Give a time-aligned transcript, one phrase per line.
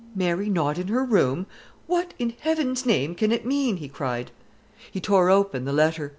[0.15, 1.45] "Mary not in her room!
[1.85, 4.31] What, in Heaven's name, can it mean?" he cried.
[4.89, 6.09] He tore open the letter.